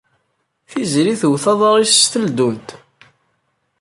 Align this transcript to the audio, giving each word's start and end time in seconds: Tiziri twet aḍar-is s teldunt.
Tiziri 0.69 1.15
twet 1.21 1.45
aḍar-is 1.51 1.93
s 2.01 2.11
teldunt. 2.13 2.69